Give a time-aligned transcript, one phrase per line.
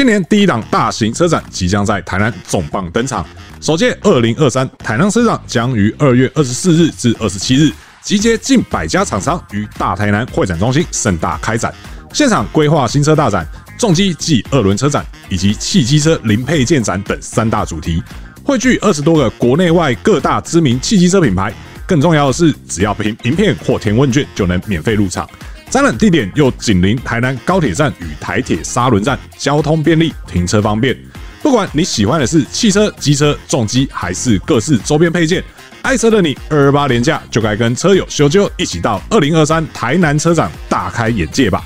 [0.00, 3.22] 今年第一档大型车展即将在台南重磅登场，
[3.60, 11.70] 首届二零二三台南车展将于二月二十四日至二十七日，集结近百家厂商于大台南会展中心盛大开展，
[12.14, 13.46] 现场规划新车大展、
[13.78, 18.02] 重机暨二轮车展以及汽机车零配件展等三大主题，
[18.42, 21.52] 汇聚二十多个国内外各大知名汽机车品牌。
[21.86, 25.28] 更重要的是，只要凭名片或填问卷就能免费入场。
[25.70, 30.96] 展览地点又紧邻台南高铁站与台铁沙仑站，交通便利，停车方便。
[31.40, 35.42] 不管你喜欢的是汽车、机车、重机，还是各式周边配件，
[35.82, 41.64] 爱车的你二二八连假就该跟车友修修一起到二零二三台南车展大开眼界吧。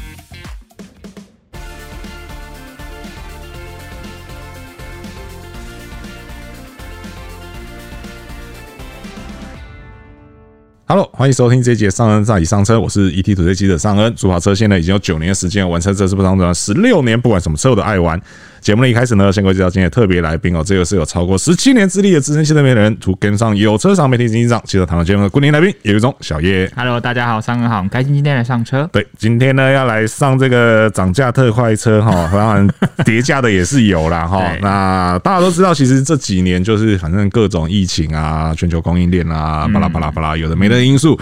[10.87, 14.15] Hello，欢迎收听这一节上恩在以上车，我是 ET 土车记者尚恩。
[14.15, 18.21] 主跑车现在已经有九年的时间，玩车这是不是长短十六年，不管什么车我都爱玩。
[18.65, 26.73] 节目的一开始呢，先介绍今天特别来宾哦，这个是有超过十七年资历的资深汽车媒体人，图跟上有车赏媒体执行长，记得谈到节目的固定来宾，有宇中小叶。
[26.75, 28.89] Hello，大家好，三哥好，很开心今天来上车。
[28.91, 32.67] 对，今天呢要来上这个涨价特快车哈，当然
[33.05, 34.43] 跌价的也是有啦哈。
[34.63, 41.21] 那大家都知道，其实这几年就是反正各种疫情啊，全球供应链啊，巴拉巴拉巴拉，有的没的因素。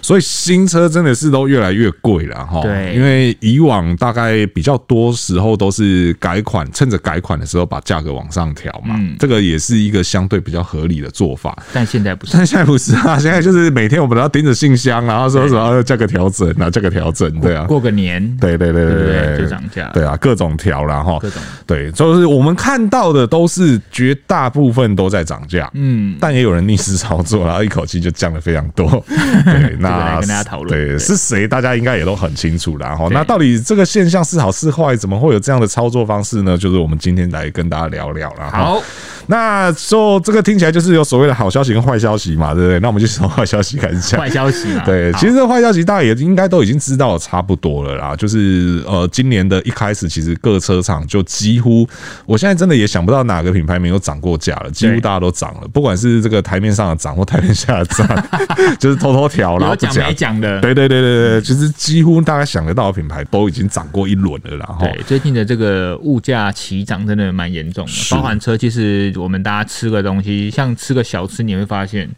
[0.00, 11.56] 所以新车真的是都越来越贵了哈，对，因为以往大概比较多时候都是改款，趁着改款的时候把价格往上调嘛，嗯，这个也是一个相对比较合理的做法。
[11.72, 28.88] 但现在不是，但现在不是啊， 现在就是每天我们都要盯着信箱，然后说什么价格调整啊，价格调整，对啊，过个年，对对对对对，就涨价，对啊，各种调然后，各种，对，就是我们看到的都是绝大部分都在涨价，嗯，但也有人逆势操作，然 后一口气就降了非常多，
[29.44, 30.18] 对，那。
[30.20, 31.46] 跟大家讨论，对，是谁？
[31.48, 32.94] 大家应该也都很清楚啦。
[32.94, 34.94] 哈，那到底这个现象是好是坏？
[34.96, 36.58] 怎么会有这样的操作方式呢？
[36.60, 38.50] 就是我们今天来跟大家聊聊了。
[38.50, 38.80] 好。
[39.26, 42.80] 那说这个听起来就是有所谓的好消息跟坏消息嘛，对不对？
[42.80, 44.20] 那我们就从坏消息开始讲。
[44.20, 48.16] 坏消息嘛，对，其实这坏消息大家也应该都已经知道差不多了啦。
[48.16, 51.88] 就是呃，今年的一开始，其实各车厂就几乎，
[52.26, 55.68] 我现在真的也想不到哪个品牌没有涨过价了，几乎大家都涨了。
[55.72, 58.28] 不管是这个台面上的涨或台面下的涨，
[58.80, 64.76] 就是偷偷调，然后讲没讲的，对对对对对，其实几乎大家想得到的品牌都已经涨过一轮了啦。
[64.80, 70.00] 对，最近的这个物价齐涨真的蛮严重的，包含车，其实我们大家吃个。
[70.00, 72.08] 东西像吃个小吃，你会发现。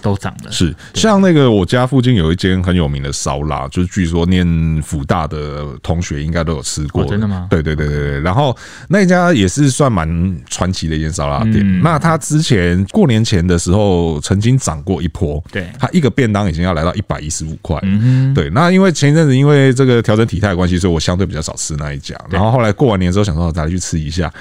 [0.00, 4.46] 都涨了，是像那个我家附近有一间很有名的烧腊，就是据说念
[4.82, 7.04] 辅大的同学应该都有吃过。
[7.04, 7.46] 真的吗？
[7.50, 8.20] 对对对对对。
[8.20, 8.56] 然后
[8.88, 11.80] 那家也是算蛮传奇的一间烧腊店。
[11.82, 17.78] 那他之前过年前的时候曾经涨过一波，对，他一个便当已经要来到一百一十五块。
[17.82, 18.48] 嗯对。
[18.50, 22.16] 那因为前一阵子因为这个调整体态的关系，所以我相对比较少吃那一家。
[22.30, 24.32] 然后后来过完年之后想说再来去吃一下，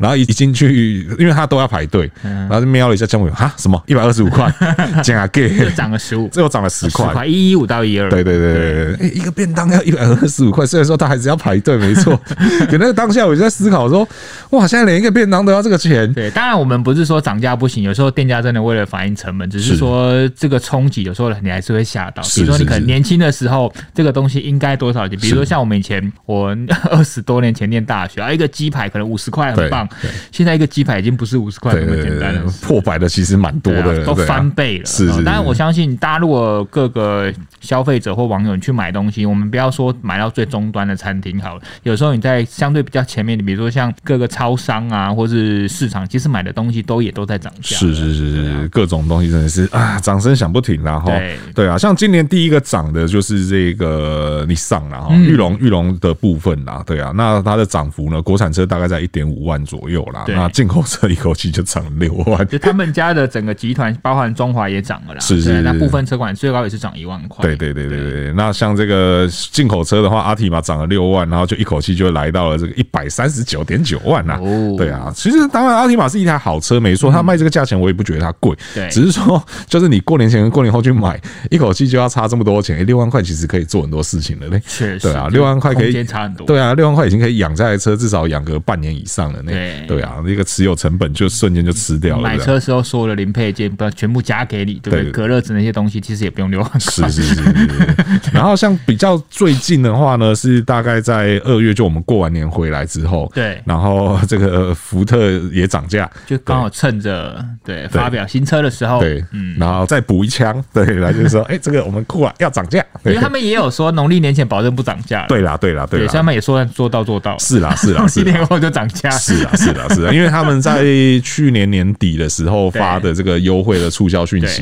[0.00, 4.52] 然后一进去，因为他都要排队，然后就瞄了一下价位，哈，什么一百二十五块？
[5.04, 8.08] 加给又涨了十五，最后涨了十块，一一五到一二。
[8.10, 12.20] 对对对对对，一个便当要一百二十五块，虽然说他还是要排队，没错。
[12.68, 14.06] 可那个当下我就在思考说，
[14.50, 16.12] 哇，现在连一个便当都要这个钱。
[16.12, 22.22] 对，当然我们不是说涨价不行，有时候店家真的为了反映成本，只是说这个冲击有时候你还是会吓到。
[22.34, 25.18] 比如说你可能年轻的时候，这个东西应该多少钱？
[25.18, 26.56] 比如说像我们以前，我
[26.90, 29.88] 二十多年前念大学啊，一个鸡排可能五十块很棒，
[30.32, 34.84] 现在一个鸡排已经不是五十块那么简单了，破百的其实蛮多的，都翻倍了。
[34.88, 47.76] 是，是，当然我相信大家如果各个消费者或网友你去买东西，我们不要说买到最终端的餐厅好了，有时候你在相对比较前面的，比如说像各个超商啊，或是市场，其实买的东西都也都在涨价。
[47.76, 51.06] 是是是是，各种东西真的是啊，掌声响不停啦哈。
[51.06, 51.36] 对。
[51.54, 65.20] 对啊，像今年第一个涨的就是这个你上了哈，玉龙玉龙的部分啦，对啊，那它的涨幅呢，国产车大概在一点五万左右啦，那进口车一口气就涨了六万，就他们家的整个集团，包含中华也涨了啦。
[65.20, 67.42] 是是，那部分车款最高也是涨一万块。
[67.42, 74.38] 对对对对对，那像这个进口车的话，阿提玛涨了六万，然后就一口气就来到了这个一百三十九点九万呐。
[74.40, 78.56] 哦，对啊，其实当然阿提玛是一台好车，没错，它卖这个价钱我也不觉得它贵。
[78.74, 81.20] 对，只是说就是你过年前跟过年后去买，
[81.50, 84.60] 一口气就要差这么多钱，六万块其实可以做很多事情了嘞。
[84.66, 86.46] 确实，对啊，六万块可以差很多。
[86.46, 89.40] 对啊，六万块已经可以养这台车，至少养个半年以上了。
[89.42, 89.52] 那
[89.86, 92.22] 对啊，那个持有成本就瞬间就吃掉了。
[92.22, 95.10] 买车时候所有的零配件不要全部加给你，对不对？
[95.10, 96.80] 隔热纸那些东西其实也不用六万块。
[96.80, 98.30] 是是是是。
[98.32, 103.60] 然后像比较最近的话呢，是大概在二月，就我们过完年回来之后，对。
[103.64, 115.26] 然后这个福特也涨价，就刚好趁着对发表新车的时候，对，嗯，然后再补一枪， 对，来就是说， 哎，这个我们过来要涨价，因为他们也有说农历年前保证不涨价。
[115.28, 116.12] 对啦，对啦，对啦。
[116.12, 117.38] 他们也说做到做到。
[117.38, 118.30] 是啦，是啦，是啦。
[118.32, 119.08] 年后就涨价。
[119.10, 120.82] 是啦，是啦，是啦，因为他们在
[121.22, 124.57] 去年年底的时候发的这个优惠的促销讯息，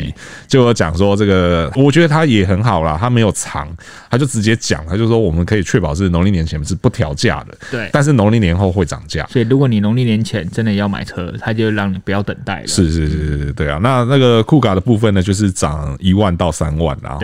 [0.47, 3.69] 就有讲说这个，我觉得他也很好啦，他没有藏，
[4.11, 9.27] 他就直接讲，他就说我们可以确保是农历年前是不调价的，对，但是农历年后会涨价。
[9.31, 12.67] 所以如果你农历年前真的要买车，他就让你不要等待了。
[12.67, 13.79] 是是是是，对啊。
[13.83, 17.21] 那那个酷卡的部分呢，就是涨一万到三万，然后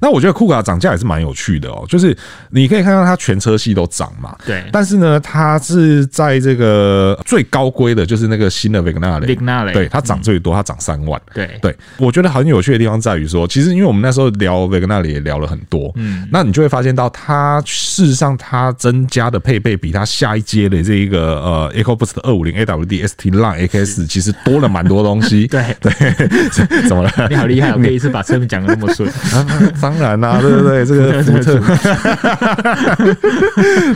[0.00, 2.16] 那我觉得酷卡涨价也是蛮有趣的哦，就是
[2.50, 11.48] 你可以看到它全车系都涨嘛，对，但是呢，它是在这个最高规的，就是那个新的 Vignale，对，它涨最多，它涨三万，对。
[11.62, 25.64] 对，我觉得很有趣的地方在于说，其实因为我们那时候聊 Vignale 也聊了很多，嗯，那你就会发现到它事实上它增加的配备比它下一阶的这一个呃 EcoBoost 二五零 AWD ST Line XS 其实多了蛮多东西， 对。
[25.80, 25.92] 对，
[26.88, 27.10] 怎么了？
[27.28, 29.10] 你好厉害，我可以一次把车名讲的那么顺，
[29.80, 31.60] 当然啦，对对对，这个 福特，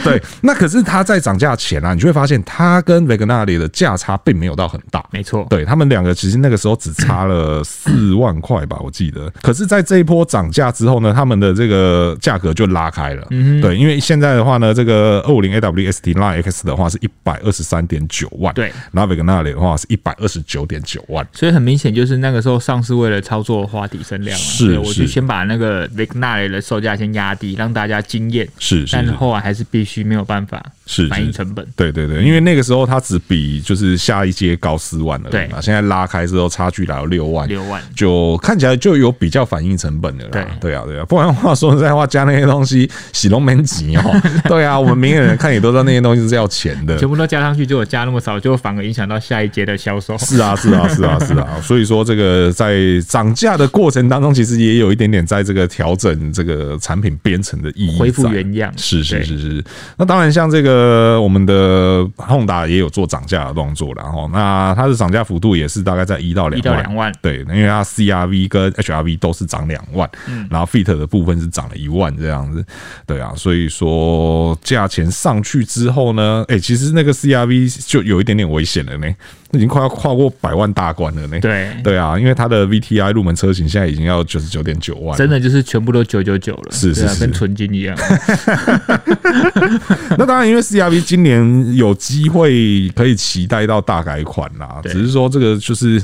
[0.05, 9.31] 对，那可是它在涨价前啊，你就会发现它跟 Vignale 的价差并没有到很大，没错，对他们两个其实那个时候只差了四万块吧，我记得。
[9.43, 40.44] 可是，在这一波涨价之后呢，他们的这个价格就拉开了，嗯，对，因为现在的话呢，这个二五零 AW ST Line X 的话是一百二十三点九万，对，然后 Vignale 的话是一百二十九点九万，所以很明显就是那个时候上市为了操作花底升量，是，我就先把那个 Vignale 的售价先压低，让大家惊艳，是，是，但是后来还是必须没有办法是反映成本，对对对，因为那个时候它只比就是下一阶高四万了，对嘛，现在拉开之后差距来到六万，六万就看起来就有比较反映成本的了，对。
[40.61, 44.02] 对啊对啊，不然话说实在话加那些东西洗龙门急哦，
[44.49, 52.76] 对啊，我们明眼人看也都知道那些东西是要钱的，全部都加上去，结果加那么少，就反而影响到下一阶的销售，是啊是啊是啊是啊， 所以说这个在
[53.06, 59.64] 涨价的过程当中，其实也有一点点在这个调整这个产品编程的意义，恢复原样，是是是是，
[59.96, 72.64] 那当然像这个我们的 Honda 也有做涨价的动作，然后那它的涨价幅度也是大概在一到两万，一到两万，对，因为它 CRV 跟 HRV 都是涨两万，嗯，然后 Fit 的部分是涨了一万这样子，
[73.06, 79.08] 对啊，所以说价钱上去之后呢，哎，其实那个 CRV 就有一点点危险了呢。
[79.52, 81.40] 已经快要跨过百万大关了呢。
[81.40, 87.96] 对对啊，因为它的 VTI 入门车型现在已经要九十九点九万，真的就是全部都九九九了，是是是，跟纯金一样。
[90.19, 95.98] 那当然，因为 CRV 今年有机会可以期待到大改款啦，只是说这个就是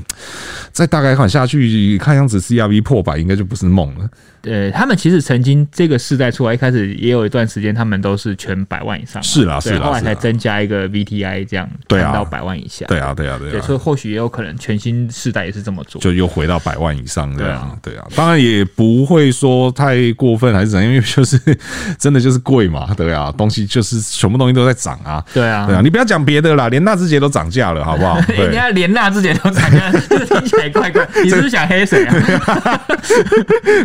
[0.72, 1.63] 在大改款下去，
[1.99, 4.08] 看样子 CRV 破百应该就不是梦了。
[4.44, 21.38] 呃，他们其实曾经这个世代出来一开始也有一段时间，他们都是全百万以上，是啦，是啦，后来才增加一个 VTI 这样，对啊，到百万以下，对啊，对啊，对啊，所以或许也有可能全新世代也是这么做，就又回到百万以上这样，对啊，当然也不会说太过分还是怎样，因为就是
[21.99, 28.20] 真的就是贵嘛，对啊，东西就是什么东西都在涨啊，对啊，对啊，你不要讲别的啦，连纳智捷都涨价了，好不好？
[28.37, 32.14] 人家连纳智捷都涨价， 这个听起来怪怪，你是不是想黑谁啊？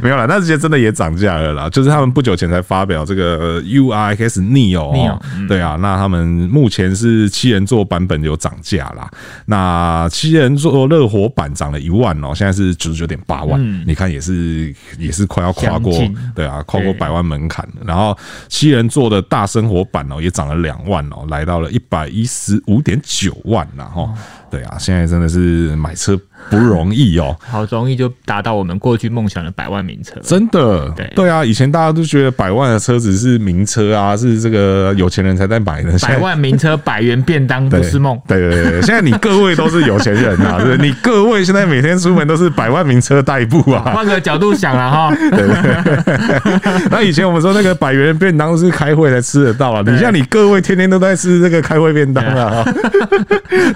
[0.02, 1.30] 没有啦，纳智捷真的也涨价。
[1.40, 5.18] 了啦，就是他们不久前才发表这个 URX Neo，
[5.48, 9.10] 对啊，那他们目前是七人座版本有涨价啦，
[9.46, 15.94] 那七人座热火版涨了一万哦，现在是九十九点八万，你看也是也是快要跨过，
[16.36, 17.84] 对啊，跨过百万门槛了。
[17.86, 18.18] 然后
[18.48, 24.12] 七人座的大生活版哦，也涨了两万哦，来到了一百一十五点九万了哈。
[24.50, 30.90] 对啊，现在真的是买车不容易哦，好容易就达到我们过去梦想的百万名车，真的。
[30.96, 35.98] 对对啊，以前大家都觉得百万的车子是名车啊，是这个有钱人才在买的。
[36.00, 38.20] 百万名车，百元便当不是梦。
[38.28, 43.92] 对对对，现在你各位都是有钱人啊， 对，你各位现在每天出门都是百万名车代步啊。
[43.94, 45.48] 换个角度想了哈，对
[45.94, 46.90] 对。
[46.90, 52.66] 那以前我们说那个百元便当是开会才吃得到啊，你像你各位天天都在吃这个开会便当啊，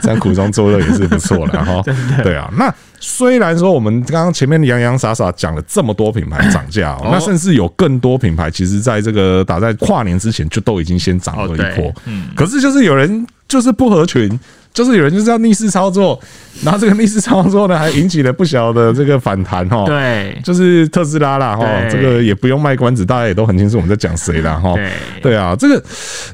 [0.01, 1.81] 这样苦中作也是不错了哈，
[2.23, 2.51] 对啊。
[2.57, 11.93] 那虽然说我们刚刚前面洋洋洒洒讲了这么多品牌涨价，那甚至有更多品牌，其实在这个打在跨年之前就都已经先涨了一波。
[12.05, 14.39] 嗯，可是就是有人就是不合群。
[14.73, 16.19] 就是有人就是要逆势操作，
[16.63, 19.85] 然后这个逆势操作呢，还引起了不小的这个反弹哈。
[19.85, 24.73] 对，就是特斯拉啦哈，这个也不用卖关子，大家也都很清楚我们在讲谁啦哈。
[24.73, 25.83] 对，对啊，这个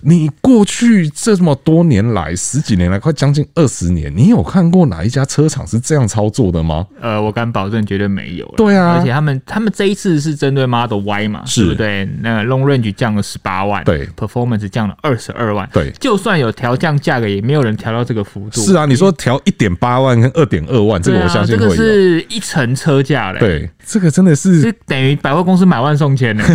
[0.03, 6.87] 你过去这么多年来，十几年来，快将近二十年，你有看过哪一家车厂是这样操作的吗？
[7.01, 8.45] 呃，我敢保证绝对没有。
[8.55, 12.07] 对啊，而且他们他们这一次是针对 Model Y 嘛，是不对？
[12.21, 18.23] 那个 Long Range 降了十八万，对，Performance 降了二十二万，对，就算有调降价格，也没有人调到这个。
[18.31, 18.61] 幅度。
[18.61, 21.71] 是啊，你说调一点八万跟二点二万，这个我相信会有。
[21.71, 23.39] 这个是一层车价嘞。
[23.39, 26.43] 对，这个真的是，是等于百货公司买万送千呢。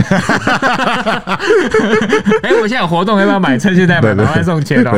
[2.43, 3.59] 哎，我现在有活动，要不要买？
[3.59, 4.93] 趁现在买，买万送千哦。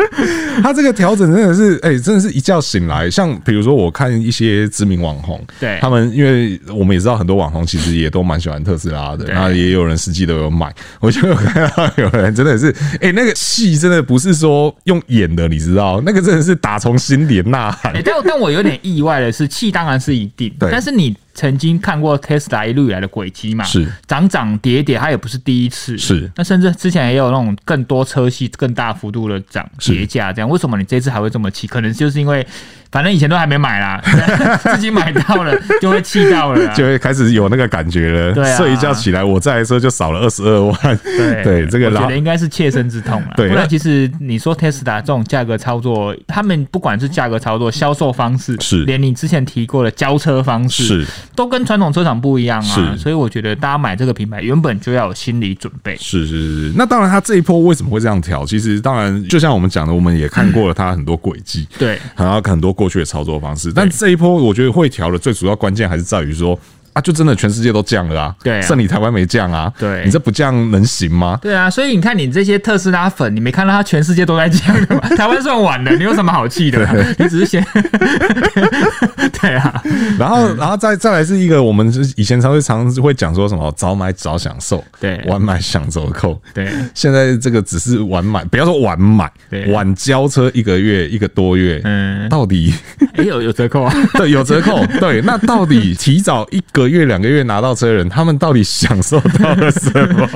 [0.62, 3.10] 他这个调整真的是，哎、欸，真的是一觉醒来。
[3.10, 10.74] 像比如说，我看一些知名网红，对他们，因为我们也知道很多网红其实也都蛮喜欢特斯拉的，那也有人实际都有买。
[11.00, 17.92] 我就有看到有人真的是，哎、欸，那个戏真的不是说用演的，你知道，那个真的是打从心里呐喊。
[18.04, 21.16] 但但我有点意外的是，气当然是一定，但是你。
[21.36, 23.62] 曾经看过 Tesla 一路以来的轨迹嘛？
[23.62, 25.96] 是涨涨跌跌，它也不是第一次。
[25.96, 31.68] 是那甚至之前也有那种更多车系更大幅度的涨跌价，这样为什么你这次还会这么气？
[31.68, 32.44] 可能就是因为。
[32.90, 34.00] 反正以前都还没买啦，
[34.72, 38.32] 自己买到了就会气到了，就会开始有那个感觉了。
[38.32, 40.76] 对啊，睡一觉起来，我这台车就少了二十二万。
[41.02, 43.34] 对对，这个我觉得应该是切身之痛了。
[43.36, 52.62] 对，不然其实你说 Tesla 这种价格操作，他们不管是价格操作、销售方式，是连你之前提过的交车方式，是都跟传统车厂不一样啊。
[52.62, 55.96] 是，所以我觉得大家买这个品牌原本就要有心理准备。
[55.96, 56.72] 是是是。
[56.76, 58.44] 那当然，他这一波为什么会这样调？
[58.46, 63.72] 其实当然，就像我们讲的，我们也看过了他很多轨迹，对，然后很多过去的操作方式。
[63.72, 66.58] 但这一波，我觉得会调的最主要关键还是在于说。
[66.96, 68.34] 啊，就真的全世界都降了啊！
[68.42, 69.70] 对啊，剩你台湾没降啊！
[69.78, 71.38] 对，你这不降能行吗？
[71.42, 75.02] 对啊，所以你看，你这些特斯拉粉，你没看到他全世界都在降的吗？
[75.14, 76.88] 台湾算晚了，你有什么好气的？
[77.18, 77.62] 你只是先
[79.42, 79.82] 对啊。
[80.18, 86.66] 然后，然后再再来是一个，我们以前常会常会讲说什么早买早享受，对，晚买享折扣，对。
[86.94, 92.72] 现在这个只是晚买，不要说晚买，对，晚交车一个月一个多月，嗯，到底
[93.16, 93.94] 哎有有折扣啊？
[94.16, 94.82] 对，有折扣。
[94.98, 96.85] 对，那到底提早一个。
[96.88, 100.28] 一月两个月拿到车的人，他们到底享受到了什么？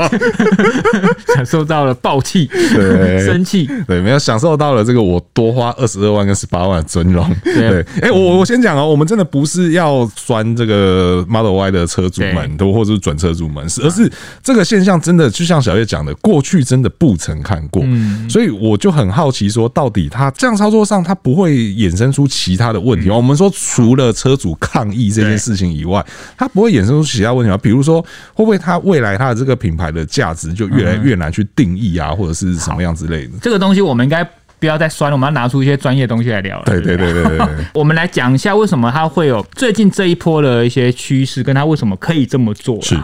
[1.35, 7.31] 享受到了暴气，对，生气，对，没有享受到了这个我多花二十二万跟十八万的尊荣。
[7.45, 14.11] 对，哎、欸，我我先讲哦，我们真的不是要酸这个 Model Y 的车主们，都或者是准车主们，而是
[14.43, 17.83] 这个现象真的就像小叶讲的，过去真的不曾看过，
[18.29, 23.17] 所以我就很好奇，说到底他这样操作上，他不会衍生出其他的问题吗？
[23.17, 26.05] 我们说除了车主抗议这件事情以外。
[26.41, 27.59] 它不会衍生出其他问题吗？
[27.59, 28.01] 比如说，
[28.33, 33.33] 会不会它未来它的这个品牌的价值就越来越难去定义啊，或者是什么样之类的？
[33.43, 34.27] 这个东西我们应该
[34.59, 36.65] 不要再酸了，我们要拿出一些专业东西来聊了。
[36.65, 42.81] 对对对对对，对， 我们来讲一下为什么它会有最近这一波的一些趋势，跟它为什么可以这么做。
[42.81, 42.97] 是。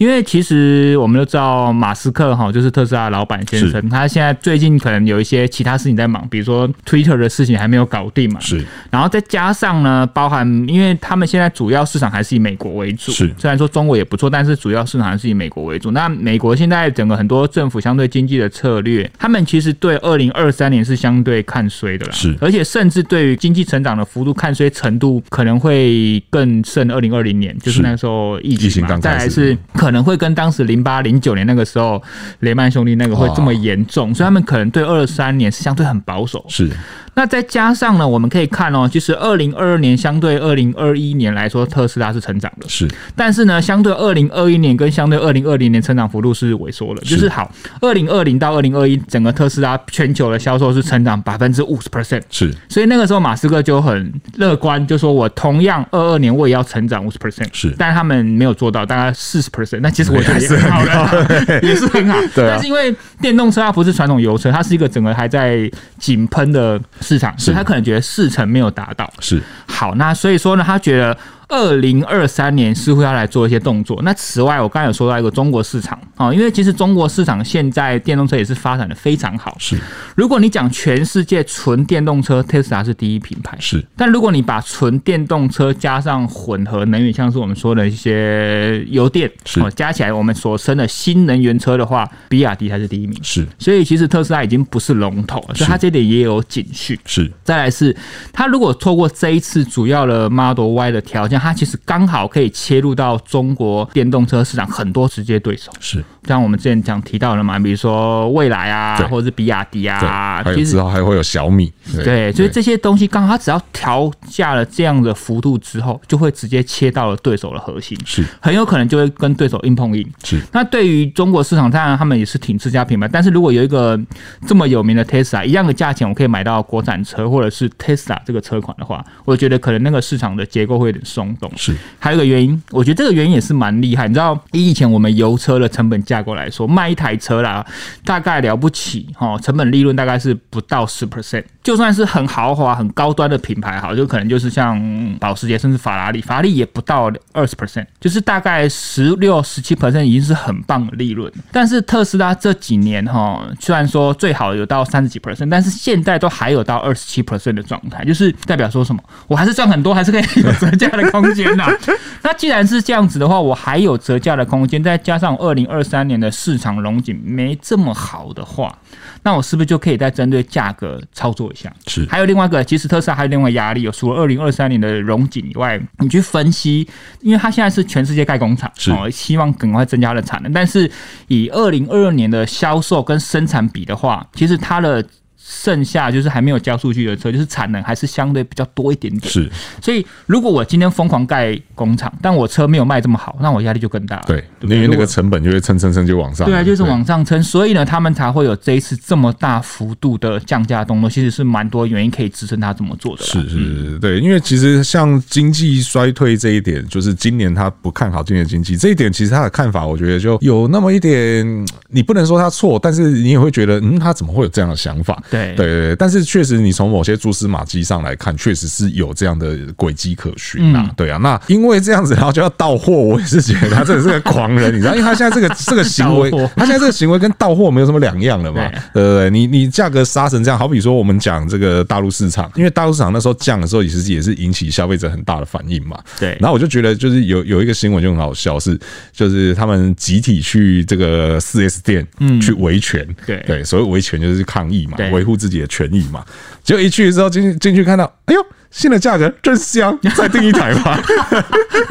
[0.00, 8.40] 因为其实我们都知道，马斯克哈就是特斯拉老板先生，他现在最近可能有一些其他事情在忙，比如说 Twitter 的事情还没有搞定嘛。
[8.40, 8.64] 是。
[8.90, 13.30] 然后再加上呢，包含因为他们现在主要市场还是以美国为主，是。
[13.36, 15.90] 虽然说中国也不错，但是主要市场还是以美国为主。
[15.90, 22.12] 那美国现在整个很多政府相对经济的策略，他们其实对二零二三年是相对看衰的啦。
[22.12, 22.34] 是。
[22.40, 28.96] 而且甚至对于经济成长的幅度看衰程度，可能会更胜二零二零年，就是那时候疫情嘛。
[28.96, 30.60] 再来是可能会跟当时。
[30.70, 32.00] 零八零九年那个时候，
[32.40, 36.44] 雷曼兄弟那个会这么严重，所以他们可能对二三年是相对很保守。
[36.48, 36.70] 是。
[37.14, 42.68] 那再加上呢，我们可以看哦，就是二零二二年相对二零二一年来说，特斯拉是成长的。
[42.68, 42.88] 是。
[43.14, 47.00] 但是呢，相对二零二一年跟相对二零二零年成长幅度是萎缩了。
[47.02, 47.50] 就是好，
[47.80, 52.22] 二零二零到二零二一，整个特斯拉全球的销售是成长百分之五十 percent。
[52.30, 52.54] 是。
[52.68, 57.48] 所以那个时候，马斯克就很乐观，就说我同样二二年我也要成长五十 percent。
[57.52, 57.74] 是。
[57.76, 59.80] 但他们没有做到，大概四十 percent。
[59.80, 62.16] 那其实 我觉得也是很好的， 也是很好。
[62.34, 62.46] 对。
[62.46, 69.12] 但是因为电动车它不是传统油车，它是一个整个还在井喷的市场，所以他可能觉得四成没有达到。
[69.20, 69.42] 是。
[69.66, 71.16] 好，那所以说呢，他觉得。
[71.50, 74.00] 二零二三年似乎要来做一些动作。
[74.02, 79.56] 那此外，我刚才有说到一个中国市场啊，因为其实中国市场现在电动车也是发展的非常好。
[79.58, 79.76] 是，
[80.14, 83.56] 如果你讲全世界纯电动车特斯拉是第一品牌。
[83.58, 93.18] 是，但如果你把纯电动车加上混合能源，像是我们说的一些油电，是加起来我们所称的新能源车的话，比亚迪才是第一名。
[93.24, 96.96] 是，所以其实特斯拉已经不是龙头了，所以它这点也有警讯。
[97.04, 97.94] 是，再来是
[98.32, 101.39] 它如果透过这一次主要的 Model Y 的条件。
[101.40, 106.04] 它其实刚好可以切入到中国电动车市场很多直接对手，是。
[106.24, 118.22] 像我们之前讲提到了嘛，比如说蔚来啊，或者是比亚迪啊，其实之后还会有小米，对，对，所以这些东西刚好它只要调价了这样的幅度之后，就会直接切到了对手的核心，是。
[118.38, 120.06] 很有可能就会跟对手硬碰硬。
[120.22, 120.38] 是。
[120.52, 123.98] 那对于中国市场，当然他们也是挺自家品牌，但是如果有一个
[124.46, 131.29] 这么有名的 Tesla 一样的价钱，我可以买到国产车或者是 Tesla 这个车款的话，我觉得可能那个市场的结构会有点松。
[131.30, 131.50] 冲动。
[131.56, 134.08] 是，还有一个原因，我觉得这个原因也是蛮厉害。
[134.08, 137.64] 你知道，以以前我们油车的成本架构来说，卖一台车啦，
[138.04, 141.44] 大概了不起哈，成本利润大概是不到十 percent。
[141.62, 144.80] 就算是很豪华、很高端的品牌，好，就可能就是像
[145.20, 151.30] 保时捷，甚至法拉利，法拉利也不到二十 percent，就是大概十六、十七 percent 已经是很棒的利润。
[151.52, 159.02] 但是特斯拉这几年哈，虽然说最好有到三十几 percent，但是现在都还有到二十七 percent 的状态，就是代表说什么？
[159.28, 161.66] 我还是赚很多，还是可以有折价的空间呐。
[162.22, 168.76] 那既然是这样子的话，我还有折价的空间，再加上二零二三年的市场龙景没这么好的话。
[169.22, 171.70] 那我是不是就可以再针对价格操作一下？
[171.86, 176.88] 是，还有另外一个，其实特斯拉还有另外压力，有除了二零二三年的龙景以外，你去分析，
[177.20, 180.90] 因为它现在是全世界盖工厂，是哦，希望赶快增加了产能，但是
[181.28, 185.04] 以二零二二年的销售跟生产比的话，其实它的。
[185.50, 189.32] 剩下就是还没有交出去的车，就是产能还是相对比较多一点点。
[189.32, 189.50] 是，
[189.82, 194.24] 所以如果我今天疯狂盖工厂，但我车没有卖这么好，那我压力就更大了。
[194.28, 196.46] 对，因为那个成本就会蹭蹭蹭就往上。
[196.46, 201.10] 对啊，就是往上蹭，所以呢，他们才会有这一次这么大幅度的降价动作。
[201.10, 203.24] 其实是蛮多原因可以支撑他这么做的。
[203.24, 215.20] 是是是，对，因为其实像经济衰退这一点，就是今年他不看好今年经济这一点，其实他的看法，我觉得就有那么一点，你不能说他错，但是你也会觉得，嗯，他怎么会有这样的想法？
[215.28, 215.39] 对。
[215.56, 220.90] 对对对，但是确实，你从某些蛛丝马迹上来看，确实是有这样的轨迹可循啊。
[220.96, 228.60] 对啊，那因为这样子，然后就要到货，我也是觉得他真的是个狂人，你知道，因为他现在这个这个行为， 他现在这个行为跟到货没有什么两样了嘛。
[228.92, 235.98] 对对对，你你价格杀成这样，好比说我们讲这个大陆市场，因为大陆市场那时候降的时候，其实也是引起消费者很大的反应嘛。
[236.18, 238.78] 对，然后我就觉得，就是有有一个新闻就很好笑，是
[239.12, 243.06] 就是他们集体去这个四 S 店，嗯，去维权。
[243.26, 246.24] 对对，所谓维权就是抗议嘛，维护自己的权益嘛。
[246.62, 248.40] 结果一去之后进进去看到，哎呦！
[248.70, 251.02] 新的价格真香，再订一台吧！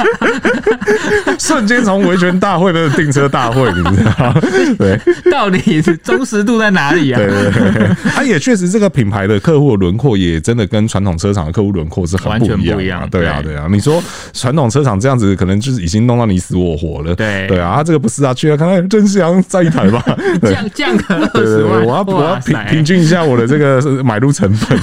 [1.38, 4.42] 瞬间从维权大会变成订车大会，你知道吗？
[4.80, 4.98] 对，
[5.30, 7.18] 到底是忠实度在哪里啊？
[7.20, 13.10] 对对对，它也确实这个品牌的客户轮廓也真的跟传统车厂的客户轮廓是很不一样，完全不一样。
[13.10, 17.14] 对啊，对啊，你说传统车厂这样子，可能就是已经弄到你死我活了。
[17.14, 20.02] 对对啊，他这个不是啊，去了看看真香，再一台吧。
[20.44, 24.80] 降降个二十万，我要我要平平均一下我的这个 买入成本。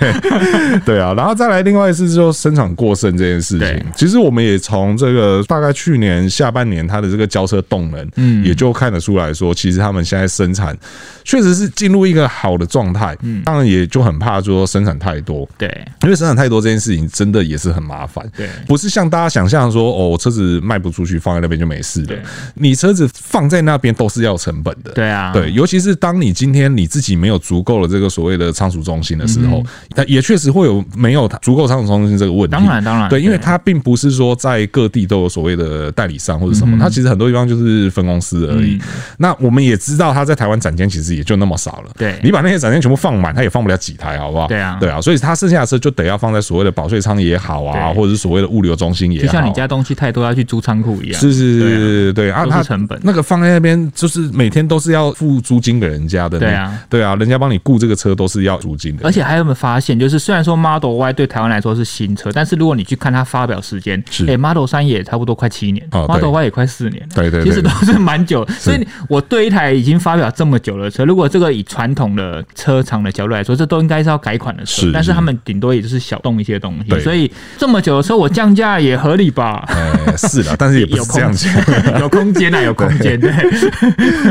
[0.84, 0.98] 对。
[1.00, 1.12] 啊。
[1.14, 10.76] 然后再来，另外是说生产过剩这件事情，其实我们也从这个大概去年下半年它的这个交车动能，嗯，也就看得出来说，其实他们现在生产
[11.24, 15.68] 确实是进入一个好的状态，嗯，当然也就很怕说生产太多，对，
[16.02, 22.16] 因为生产太多这件事情真的也是很麻烦，对，不是像大家想象说哦，车子卖不出去放在那边就没事了，
[22.54, 29.62] 你车子放在那边都是要成本的，对啊，对，尤其是当你今天你自己没有足够了这个所谓的仓储中心的时候，
[29.94, 30.82] 但也确实会有。
[30.96, 38.78] 没有足够仓储中心这个问题，当然当然，对，因为它并不是说在各地都有所谓的代理商或者什么，它其实很多地方就是分公司而已。
[39.18, 41.90] 那我们也知道，它在台湾展间其实也就那么少了。
[41.98, 44.46] 对，你把那些展间全部放满，它也放不了几台，好不好？
[44.46, 51.20] 对啊，对啊，所以它剩下的车就得要放在所谓的保税仓也好啊，或者是所谓的物流中心也好，就像你家东西太多要去租仓库一样。
[51.20, 56.38] 是是是，对啊，它成本那个放在那边就是每天都是要付租金给人家的。
[56.38, 59.04] 对啊，对啊，人家帮你雇这个车都是要租金的。
[59.04, 68.46] 而且还有没有发现，就是虽然说 Model Y 对台湾来说是新车，但是如果你去看它发表时间，是哎，Model 三也差不多快七年，Model Y 也快四年，对对，其实都是蛮久。
[68.50, 77.00] 所以我对一台已经发表这么久的车，如果这个以传统的车厂的角度来说，这都应该是要改款的车，但是他们顶多也就是小动一些东西。
[77.00, 79.64] 所以这么久的车，我降价也合理吧？
[79.72, 83.18] 哎，是的，但是也不是 这样讲， 有空间啊，有空间。
[83.18, 83.32] 对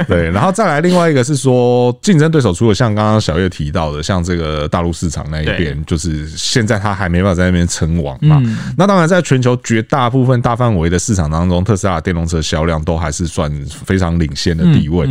[0.08, 6.82] 对，然后再来另外一个是说，竞争对手除了像刚刚刚小月提到的，像这个大陆市场那一边，就是现在。
[6.82, 8.42] 它还没办法在那边称王嘛？
[8.76, 13.52] 那当然，在全球绝大部分大范围的市场当中，特斯拉的电动车销量都还是算
[13.86, 15.08] 非常领先的地位。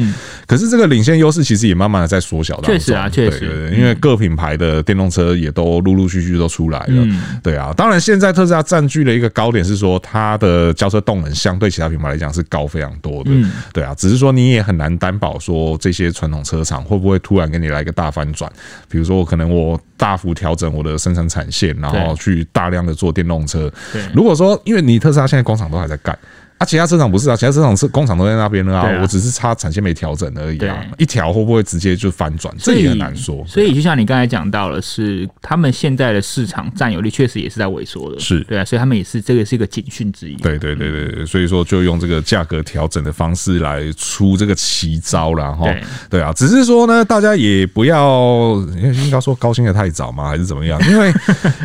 [0.49, 2.75] 可是这个领先优势其实也慢慢的在缩小当中。
[2.75, 7.07] 确实啊，确实，因为各品牌的电动车也都陆陆续续都出来了。
[7.41, 13.31] 对啊，当然现在特斯拉占据了一个高点，是说它的交车动能相对其他品牌来讲是高非常多的。
[13.73, 18.51] 对啊，只是说你也很难担保说这些传统车厂会不会突然跟你来一个大翻转，
[18.89, 21.77] 比如说可能我大幅调整我的生产产线。
[21.81, 23.73] 然后去大量的做电动车。
[24.15, 26.17] 如果说因为你特斯拉现在工厂都还在盖，
[26.61, 32.55] 啊，其他车厂不是啊，其他车厂是工厂都在那边了啊，啊我只是差产线没调整而已啊，一调会不会直接就翻转？
[32.59, 33.43] 这也很难说。
[33.47, 40.35] 所以就像你刚才讲到了，是他们现在的市场占有率确实也是在萎缩的，是对啊，所以他们也是这个是一个警讯之一。
[40.37, 45.67] 对对对对对，所以说就用这个价格调整的方式来出这个奇招了哈。
[46.11, 50.79] 对啊，只是说呢，大家也不要应该说高兴的太早嘛，还是怎么样？
[50.91, 51.13] 因为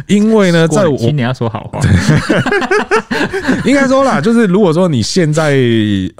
[0.07, 1.81] 因为呢， 在我今年要说好话，
[3.65, 5.55] 应该说啦，就是如果说你现在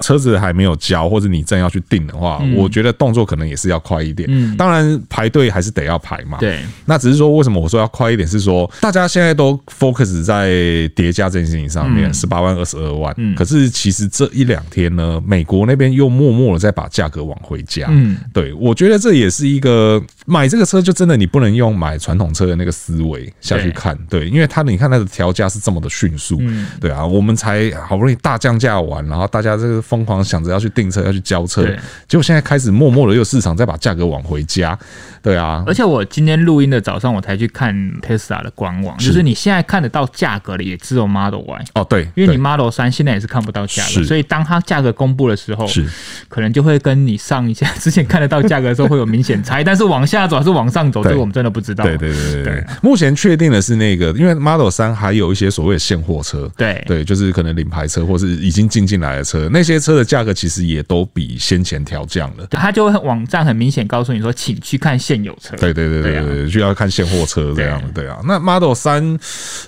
[0.00, 4.28] 车子还没有交，或者你正要去订的话，我觉得动作可能也是要快一点。
[4.30, 6.38] 嗯，当然排队还是得要排嘛。
[6.38, 8.26] 对，那只是说为什么我说要快一点？
[8.26, 10.50] 是说大家现在都 focus 在
[10.94, 13.14] 叠加这件事情上面，十八万、二十二万。
[13.18, 17.86] 嗯，可是其实这一两天呢，美国那边又默默的在把价格往回加。
[17.88, 31.62] 嗯，对，我觉得这也是一个买这个车就真的你不能用买传统车的那个思维下去看，对，因为它你看它的调价是这么的迅速，嗯，对啊，我们才好不容易大降价完，然后大家这个疯狂想着要去订车要去交车，
[32.08, 34.78] 结果现在开始默默的又市场再把价格往回加，
[35.22, 45.86] 对啊，而且我今天录音的早上我才去看 Tesla 的官网，就是你现在看得到价格的也只有 Model Y 哦，对，因为你 Model 三现在也是看不到价格，所以当它价格公布的时候，是。
[46.28, 51.84] 可能就会跟你上一下之前看得到价格的时候会有明显差异，但是往下走还是往上走，这个我们真的不知道。
[51.84, 52.44] 对对对对。
[52.44, 56.82] 对，目前确定的是那个，因为 Model 三还有一些所谓的现货车，对。
[56.86, 62.46] 对，就是可能领牌车或是已经进进来的车，那些车的价格其实也都比先前调降了。
[62.50, 65.56] 它就会网站很明显告诉你说，请去看现有车。
[65.56, 67.82] 对对对对对，就要看现货车这样。
[67.92, 69.18] 对啊，那 Model 三，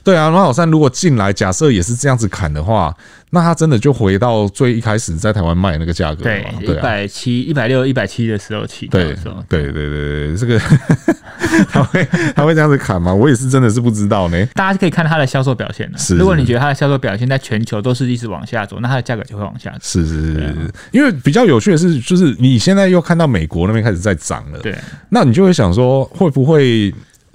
[0.04, 2.96] 对啊，Model 三如果进来，假设也是这样子砍的话。
[3.30, 9.14] 那它真的就回到最一开始在台湾卖那个价格对，一百七、一百六、一百七的时候起，对，
[9.48, 10.58] 对，对，对，对，这个
[11.70, 13.12] 他会他会这样子砍吗？
[13.12, 14.46] 我也是真的是不知道呢。
[14.54, 15.98] 大家可以看它的销售表现的。
[15.98, 19.78] 是，如果你觉得它的销售表现在全球都是一直往下走，那它的价格就会往下走。
[19.82, 24.74] 是是是是，因为比较有趣的是，就是你现在又看到美国那边开始在涨了，对，
[25.10, 26.92] 那你就会想说，会不会？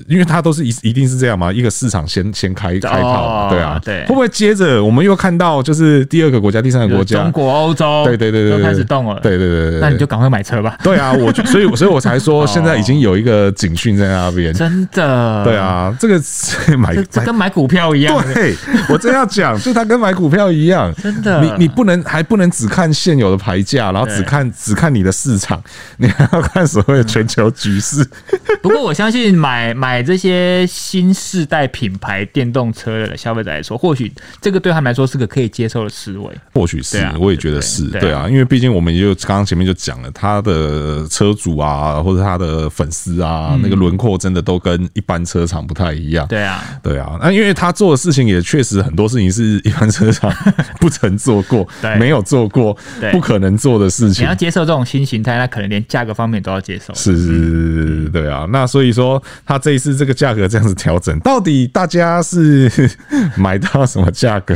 [0.08, 10.77] 因为它都是一一定是这样嘛，一个市场先先开开炮，对啊，对，会不会接着我们又看到就是第二个国家、第三个国家，中国、欧洲，对对对对，都开始动了，对对对对，那你就赶快买车吧。
[10.84, 16.21] 对啊，我就所以所以我才说 现在已经有一个警讯在那边，真的，对啊，这个
[16.77, 18.56] 买这跟买股票一样，对，
[18.89, 25.62] 我真要讲，就它跟买股票一样，真的，你你不能还不能只看现有的牌价，然后只看只看你的市场，
[25.97, 28.06] 你还要看所谓的全球局势。
[28.62, 30.65] 不过我相信买买这些。
[30.65, 36.30] 新世代品牌电动车的消费者来说，或许这个对他们来说是个可以接受的思维。
[36.54, 46.26] 或许是，我也觉得是对啊，因为毕竟我们就刚刚前面就讲了，他的车主啊，或者他的粉丝啊，那个轮廓真的都跟一般车厂不太一样。
[46.28, 50.32] 对啊，对啊，那因为他做的事情也确实很多事情是一般车厂
[50.80, 51.67] 不曾做过，
[52.00, 52.78] 没有做过，
[53.12, 54.24] 不可能做的事情。
[54.24, 56.93] 你要接受这种新形态，那可能连价格方面都要接受。
[56.93, 58.46] 是是是，对啊。
[58.50, 60.63] 那所以说，他这一次这个价格这样。
[60.63, 62.71] 子调整，到底大家是
[63.36, 64.55] 买到什么价格？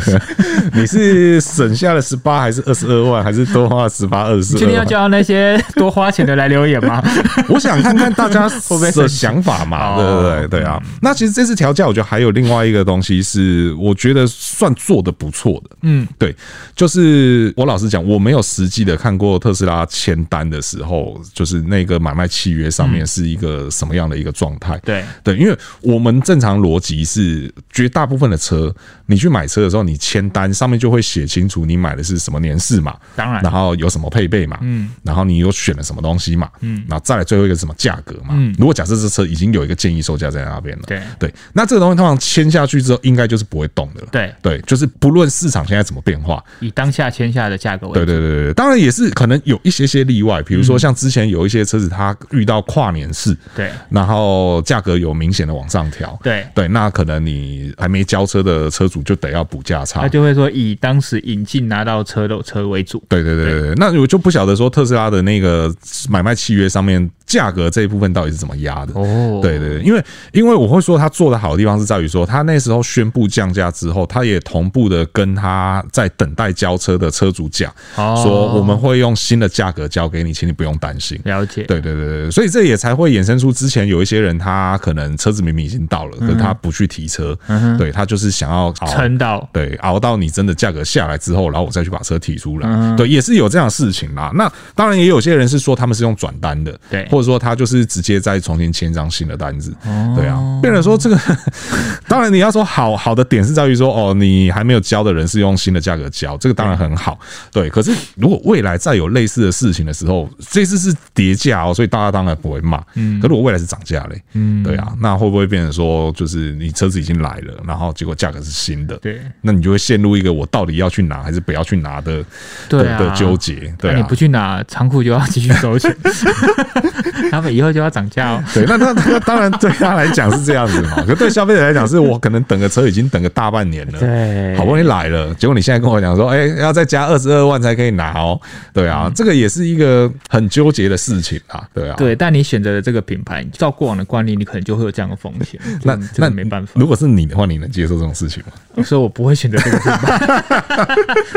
[0.74, 4.56] 你是省下了十八，还是二十二万，还是多花了十八、二十？
[4.56, 7.04] 今天要叫那些多花钱的来留言吗？
[7.50, 8.48] 我想看看大家
[8.96, 10.48] 的想法嘛，对不对？
[10.48, 10.82] 对啊。
[11.02, 15.76] 那其实这次调价，我觉得还有另外一个东西是，我觉得算做的不错的。
[15.82, 16.34] 嗯，对，
[16.74, 24.80] 就是我老实讲，我没有实际的看过特斯拉签单的时候，就是那个买卖契约上面是一个什么样的一个状态。
[24.86, 25.98] 对对，因为我。
[26.08, 28.74] 们正常逻辑是，绝大部分的车，
[29.08, 41.02] 你去买车的时候，你签单上面就会写清楚你买的是什么年式嘛，当然，然后有什么配备嘛，嗯，然后你又选了什么东西嘛，嗯，然后再来最后一个是什么价格嘛，嗯，如果假设这车已经有一个建议售价在那边了，对。
[41.20, 44.34] 对，那这个东西通常签下去之后，应该就是不会动的了，对。
[44.42, 55.88] 对，就是不论市场现在怎么变化，以当下签下的价格为，对对对对，当然也是可能有一些些例外，比如说像之前有一些车子它遇到跨年式，对，然后价格有明显的往上。
[55.90, 63.02] 调对对，那可能你还没交车的车主就得要补价差，他就会说以当时引进拿到车的车为主。
[63.08, 65.74] 对对对对，对，那我就不晓得说特斯拉的那个
[66.10, 69.40] 买卖契约上面价格这一部分到底是怎么压的哦。
[69.42, 81.20] 对对对，因为因为我会说他做的好的地方是在于说，他那时候宣布降价之后，他也同步的跟他在等待交车的车主讲，说我们会用新的价格交给你，请你不用担心。
[81.24, 81.64] 了解。
[81.64, 85.78] 对对对对，所以这也才会衍生出之前有一些人他可能车子明明已经。
[85.88, 94.32] 到了，可是他不去提车，嗯、对他就是想要撑到，对熬到你真的价格下来之后，然后我再去把车提出来，嗯、对，也是有这样的事情啦。
[94.36, 99.74] 那当然也有些人是说他们是用转单的，对，或或者说他就是直接再重新签一张新的单子。
[100.16, 101.20] 对啊，变成说这个，
[102.08, 107.18] 当然你要说好好的点是在于说，哦，你还没有交的人是用新的价格交，这个当然很好。
[107.52, 112.80] 对，可是如果未来再有类似的事情的时候，这次是叠价哦，所以大家当然不会骂。
[112.94, 114.22] 嗯，可是我未来是涨价嘞。
[114.34, 118.96] 嗯，对啊，那会不会变成说，就是你车子已经来了，然后结果价格是新的？
[118.98, 122.24] 对，那你就会陷入一个我到底要去拿还是不要去拿的
[122.70, 123.74] 的的纠结。
[123.80, 125.96] 对，你不去拿，仓库就要继续收钱。
[127.32, 128.44] 他们以后就要涨价哦。
[128.54, 131.04] 对，那那那当然对他来讲是这样子嘛。
[131.06, 138.40] 可对消费者来讲，是我可能等个车已经等个大半年了，对，好不容易来了，结果你现在跟我讲说，哎，要再加二十二万才可以拿哦。
[138.74, 141.64] 对啊，这个也是一个很纠结的事情啊。
[141.74, 145.60] 对啊，对，但你选择了这个品牌，照过往的惯例，你可能就会有这样的风险。
[145.84, 146.74] 那那没办法。
[146.76, 148.84] 如果是你的话，你能接受这种事情吗？
[148.84, 150.18] 所以我不会选择这个品牌。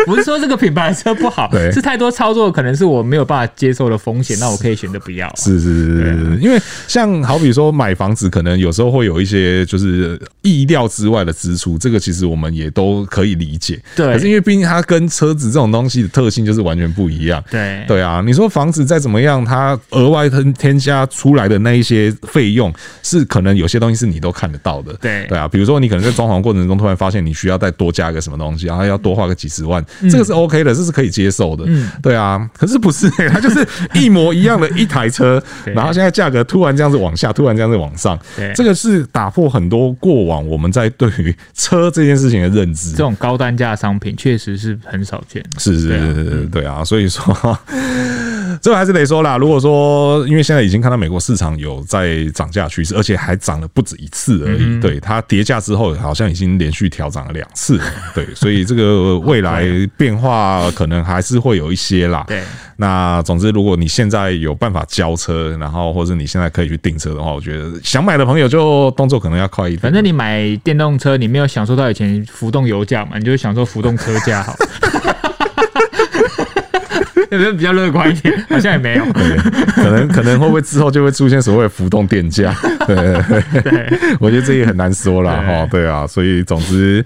[0.07, 5.31] 不是说这个品牌的车不好，是太多操作可能是我没有办法接受的风险，那我可以选择不要。
[5.37, 13.81] 是是是是是，因为像好比说买房子，可能有时候会有一些就是意料之外的支出，这个其实我们也都可以理解。
[13.95, 17.43] 对，可是因为毕竟它跟车子这种东西的特性就是完全不一样。
[17.51, 24.93] 对对啊，你说房子再怎么样，它额外添添加出来的那一些费用，是可能有些东西是你都看得到的。
[25.01, 31.65] 对对啊，比如说你可能在装潢过程中突然发现你需要再多加个什么东西，然后要多花个几十万，这个是 OK 的，这是可以接受的。
[31.67, 35.43] 嗯，对啊，可是不是、欸，它就是一模一样的一台车。
[35.67, 38.19] 然后现在价格突然这样子往下，突然这样子往上，
[38.55, 42.93] 这个是打破很多过往我们在对于车这件事情的认知。
[42.93, 45.45] 这种高单价商品确实是很少见。
[45.59, 47.59] 是是是是，对啊，所以说。
[48.61, 54.81] 这个还是得说啦，如果说因为现在已经看到美国市场有在涨价趋势，而且还涨了不止一次而已。
[54.81, 57.81] 对，它跌价之后，好像已经连续调涨了两次。
[58.15, 59.65] 对，所以这个未来
[59.97, 62.25] 变化可能还是会有一些啦。
[62.29, 62.43] 对，
[62.77, 69.81] 那总之，如果你现在有办法交车，然后或者你现在可以去订车的话，我觉得想买的朋友就动作可能要快一点。
[69.81, 74.55] 反正你买电动车，你没有享受到以前浮动油价嘛，你就享受浮动车价好。
[77.31, 78.47] 有没有比较乐观一点？
[78.49, 79.05] 好像也没有。
[79.75, 82.55] 可能可能会不会之后就会出现所谓浮动电价？
[82.87, 82.97] 对，
[83.63, 85.67] 对，我觉得这也很难说了哈。
[85.71, 87.05] 对啊，所以总之。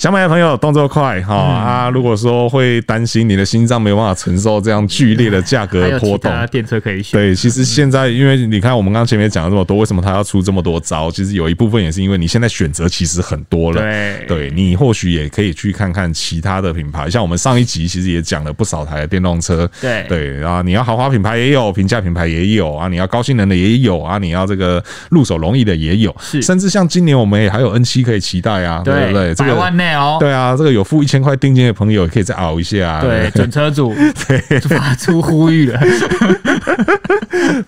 [0.00, 1.90] 想买的朋友动作快哈啊！
[1.90, 7.20] 如果说会担心你的心脏没有办法承受这样剧烈的价格波动，电车可以选。
[7.20, 11.10] 对，其实现在因为你看我们刚刚前面讲了这么多，为什么他要出这么多招？
[11.10, 13.82] 其实有一部分也是因为你现在选择其实很多了。
[13.82, 19.70] 对，对你或许也可以去看看其他的品牌，像我们上一集其实也讲了不少台的电动车。
[19.82, 26.16] 对对啊，你要豪华品牌也有，平价品牌也有啊，你要高性能的也有啊，你要这个入手容易的也有。
[26.22, 29.34] 是，甚至像今年我们也还有 N 七可以期待啊，对不对？
[29.34, 30.16] 百万内哦。
[30.20, 33.00] 对啊，这个有付一千块定金的朋友也可以再熬一下。
[33.00, 33.94] 对， 准车主
[34.26, 35.80] 对发出呼吁了。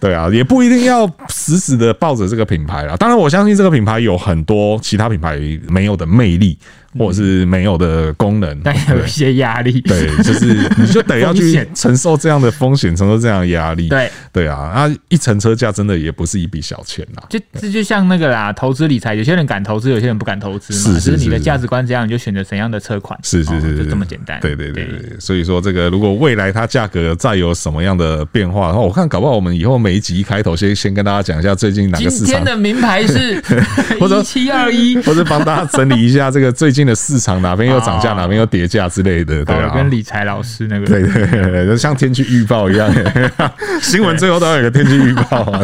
[0.01, 2.97] 对啊，也不一定要死死的抱着这个品牌啦。
[2.97, 6.59] 当然，我相信这个品牌有很多其他品牌没有的魅力。
[6.99, 9.81] 或者是没有的功能，但有一些压力。
[9.83, 13.89] 对，就是你就得要 去承受这样的风险，承受这样的压力。
[13.89, 17.23] 对，对啊，啊，一层车价真的也不是一笔小钱呐。
[17.29, 20.79] 就这就像那个啦，投资理财，有些人敢投资，有些人不敢投资嘛。
[20.81, 21.11] 是是是。
[21.13, 23.19] 就是你的价值观这样，你就选择怎样的车款。
[23.23, 24.39] 是是是，就这么简单。
[24.41, 25.17] 对对对对。
[25.19, 32.27] 所以说，这个如果未来它价格再有什么样的变化，然后我看搞不好我们以后每一集一开头先先跟大家讲一下最近哪个市场。
[32.27, 33.43] 今天的名牌是
[33.99, 36.82] 或者七二一，或者帮大家整理一下这个最近。
[36.87, 42.93] 的市场哪边又涨价，哪边又跌价之类的，对啊，跟理财老师那个，对对对，就像天气预报一样，
[43.81, 45.61] 新闻最后都要有个天气预报啊，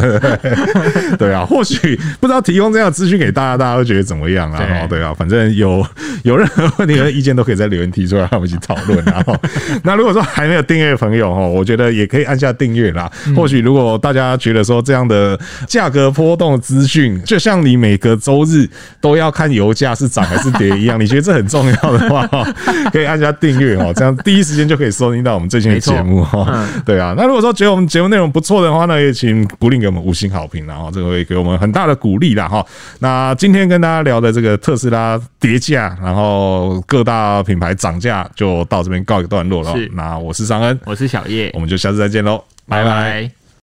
[1.18, 4.86] 对啊，或许不知道提供这样的资讯给大家，大家会觉得怎么样啊？
[4.88, 5.84] 对啊，反正有
[6.22, 9.04] 有任何问题和意见都可以在留言提出来，让我们一起讨论。
[9.04, 9.36] 然后，
[9.82, 13.10] 那如果说还没有订阅的朋友哈，我觉得也可以按下订阅啦。
[13.34, 18.68] 或许如果大家觉得说这样的价格波动资讯，就像你每个周日
[19.00, 21.07] 都要看油价是涨还是跌一样，你。
[21.08, 22.26] 觉得这很重要的话，
[22.92, 26.68] 可以按下订阅哦，这样第一时间就可以收听到我们最新的节目哈。
[26.84, 32.64] 对啊，那如果说觉得我们节目内容不错的话呢，也请鼓励给我们五星好评，然后这个会给我们很大的鼓励啦哈。
[33.00, 39.72] 那今天跟大家聊的这个特斯拉跌价，然后各大品牌涨价，就到这边告一个段落了。
[39.72, 43.37] 是，那我是尚恩，我是小叶，我们就下次再见喽，拜拜。